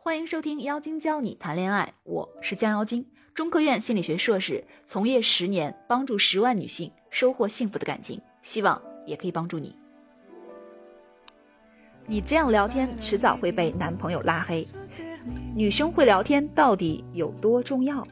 [0.00, 9.74] 欢迎收听妖精教你谈恋爱，我是江妖精，中科院心理学硕士，从业十年，帮助十万女性收获幸福的感情，希望也可以帮助你。
[12.06, 14.64] 你这样聊天，迟早会被男朋友拉黑。
[15.54, 18.06] 女生会聊天到底有多重要？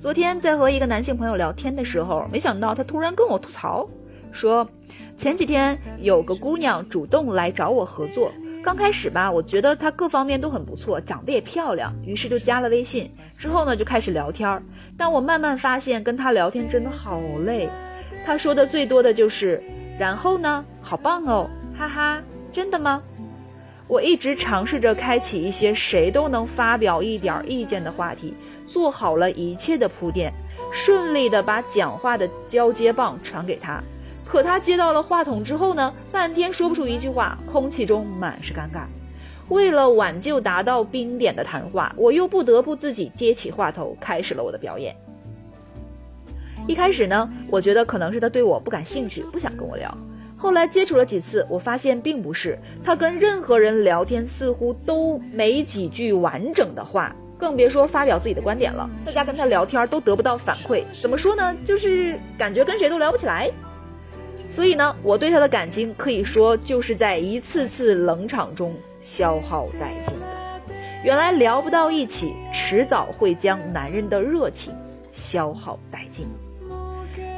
[0.00, 3.86] 昨天在和一个男性朋友聊天的时候，没想到他突然跟我吐槽，
[4.30, 4.66] 说
[5.16, 8.32] 前几天有个姑娘主动来找我合作。
[8.62, 13.12] 刚开始吧，我觉得她各方面都很不错，长得也漂亮，于是就加了微信。
[13.36, 14.62] 之后呢，就开始聊天。
[14.96, 17.68] 但我慢慢发现，跟她聊天真的好累。
[18.24, 19.60] 她说的最多的就是
[19.98, 22.22] “然后呢，好棒哦，哈哈，
[22.52, 23.02] 真的吗？”
[23.88, 28.32] 我一直尝试着开启一些谁都能发表一点意见的话题，
[28.68, 30.32] 做好了一切的铺垫，
[30.72, 33.82] 顺利的把讲话的交接棒传给她。
[34.26, 38.84] 可他接到了话筒之后呢，半天说不出一句话，空气中满是尴尬。
[39.48, 44.96] 为了挽救达到冰点的谈话，我又不得不自己接起话头，开始了我的表演。
[46.66, 49.94] 一开始呢，我觉得可能是他对我不感兴趣，不想跟我聊。
[50.36, 58.88] 后来接触了几次，我发现并不是，他跟任何人聊天似乎都没几句完整的话，更别说发表自己的观点了。
[59.04, 61.54] 大家跟他聊天都得不到反馈，怎么说呢？
[61.64, 63.50] 就是感觉跟谁都聊不起来。
[64.54, 70.26] 所以呢，我对他的感情可以说就是在一次次冷场中消耗殆尽的。
[71.02, 74.72] 原来聊不到一起，迟早会将男人的热情
[75.10, 76.26] 消耗殆尽。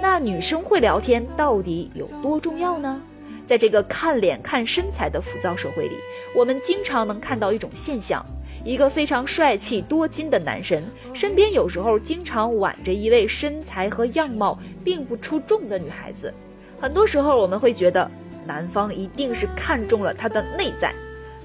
[0.03, 3.01] 那女生会聊天到底有多重要呢？
[3.47, 5.95] 在这个看脸看身材的浮躁社会里，
[6.35, 8.25] 我们经常能看到一种现象：
[8.65, 10.83] 一个非常帅气多金的男神
[11.15, 16.33] 身边，有时候经常挽着一位身材和样貌并不出众的女孩子。
[16.81, 18.11] 很多时候，我们会觉得
[18.47, 20.93] 男方一定是看中了他的内在。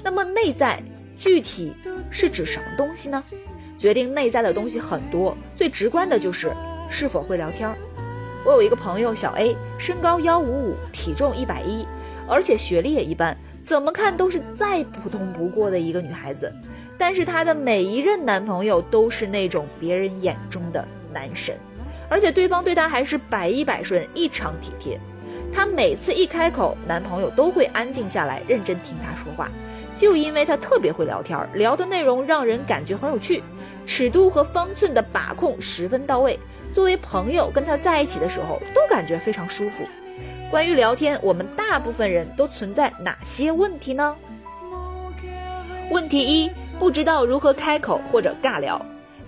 [0.03, 0.81] 那么，内在
[1.17, 1.73] 具体
[2.09, 3.23] 是指什么东西呢？
[3.77, 6.51] 决定内在的东西很多，最直观的就是
[6.89, 7.69] 是否会聊天。
[8.45, 11.85] 我有一个朋友小 A，身高幺五五，体重一百一，
[12.27, 16.53] 而且学历也一般，怎么看都是再普通不过的一个女孩子。
[16.97, 21.57] 但是她的每一任男朋友都是那种别人眼中的男神，
[22.09, 24.99] 而且对方对她还是百依百顺，异常体贴。
[25.53, 29.49] 她每次一开口，男朋友都会安静下来，认真听她说话。
[29.95, 33.43] 就因为她特别会聊天，聊的内容让人感觉很有趣，
[33.85, 36.39] 尺度和方寸的把控十分到位。
[36.73, 39.83] 作为朋友跟她在一起的时候，都感觉非常舒服。
[40.51, 44.15] 关于聊天，我们大部分人都存在哪些问题呢？
[45.91, 48.79] 问题一：不知道如何开口或者尬聊。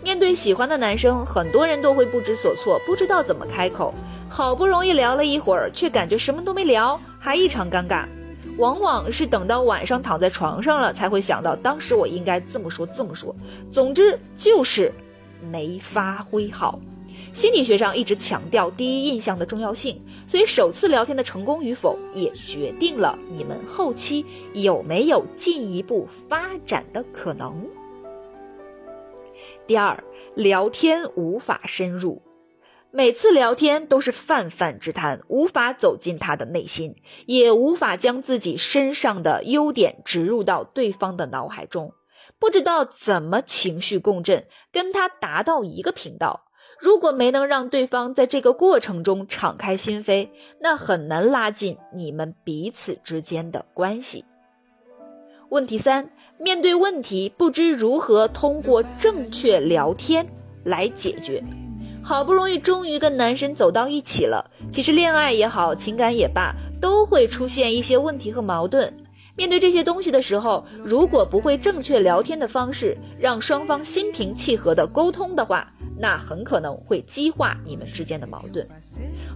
[0.03, 3.93] 面对喜欢的男生，很多人都会不知所措，不知道怎么开口。
[4.33, 8.05] 好不容易聊了一会儿，却感觉什么都没聊，还异常尴尬。
[8.57, 13.35] 往往是等到晚上躺在床上了，才会想到当时我应该这么说这么说。
[13.69, 14.89] 总之就是
[15.51, 16.79] 没发挥好。
[17.33, 27.53] 心理学上一直强调第一印象的重要性，所以首次聊天的成功与否，也决定了你们后期有没有进一步发展的可能。
[29.67, 30.01] 第二，
[30.35, 32.21] 聊天无法深入。
[32.93, 36.93] 每次聊天都是泛泛之谈，无法走进他的内心，
[37.25, 41.93] 也无法将自己身上的优点植入到对方的脑海中，
[42.37, 46.47] 不知道怎么情绪共振，跟他达到一个频道。
[46.81, 50.27] 如果没能让对方在这个过程中敞开心扉，
[50.59, 54.25] 那很难拉近你们彼此之间的关系。
[55.47, 60.27] 问题三：面对问题，不知如何通过正确聊天
[60.65, 61.41] 来解决。
[62.03, 68.91] 好不容易终于跟男神走到一起了，其实恋爱也好，情感也罢，都会出现一些问题和矛盾。
[69.35, 78.67] 面对这些东西的时候，如果不会正确聊天的方式，让双方心平气和的沟通的话，那很可能会激化你们之间的矛盾。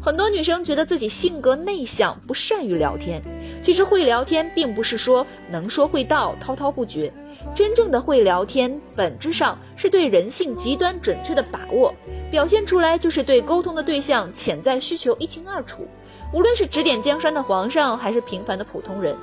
[0.01, 3.21] 很多女生觉得自己性格内向，不善于聊天。
[3.61, 7.11] 其实会聊天，并不是说能说会道，滔滔不绝。
[7.55, 11.93] 真正的会聊天，本质上是对人性极端准确的把握，
[12.29, 15.87] 表现出来就是对沟通的对象潜在需求一清二楚。
[16.33, 19.15] 无论是指点江山的皇上，还是平凡的普通人，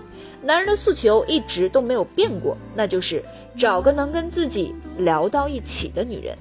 [0.43, 3.23] 男人的诉求一直都没有变过，那就是
[3.57, 6.37] 找个能跟自己聊到一起的女人。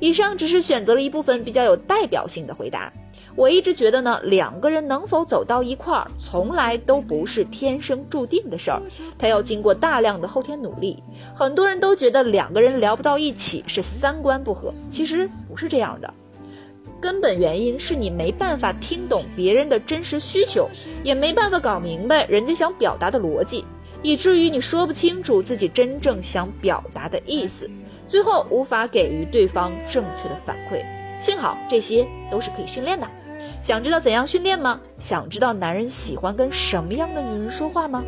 [0.00, 2.92] 以上只是选择了一部分比较有代表性的回答。
[3.36, 8.82] 我一直觉得呢，两个人能否走到一块儿，从来都不是天生注定的事儿，
[9.16, 11.00] 他要经过大量的后天努力。
[11.32, 16.12] 很多人都觉得两个人聊不到一起是三观不合，其实不是这样的，
[17.00, 20.68] 根本原因是你没办法听懂别人的真实需求，
[21.02, 23.64] 也没办法搞明白人家想表达的逻辑。
[24.02, 27.68] 以至于你说不清楚自己真正想表达的意思，
[28.08, 30.82] 最后无法给予对方正确的反馈。
[31.20, 33.06] 幸好这些都是可以训练的。
[33.62, 34.80] 想知道怎样训练吗？
[34.98, 38.02] 想知道男人喜欢跟什么样的女人说话吗？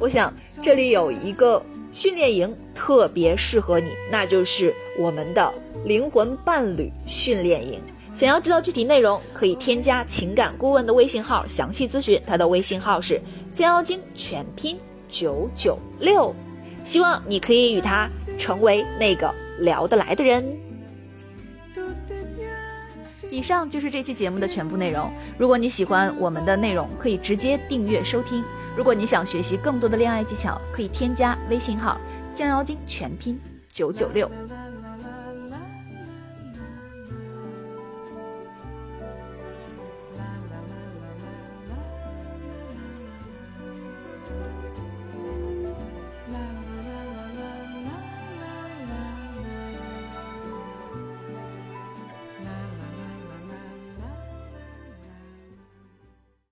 [0.00, 0.32] 我想
[0.62, 1.62] 这里有一个
[1.92, 5.52] 训练营特别适合你，那就是我们的
[5.84, 7.80] 灵魂伴侣训练营。
[8.18, 12.20] 想要知道具体内容，可以添加情感顾问的微信号详细咨询。
[12.26, 13.22] 他的微信号是
[13.54, 14.76] 江妖精全拼
[15.08, 16.34] 九九六，
[16.82, 20.44] 希望你可以与他成为那个聊得来的人。
[23.30, 25.08] 以上就是这期节目的全部内容。
[25.38, 28.42] 如果你喜欢我们的内容，可以直接订阅收听。
[28.76, 31.96] 如果你想学习更多的恋爱技巧，可以添加微信号
[32.34, 34.28] 江妖精全拼九九六。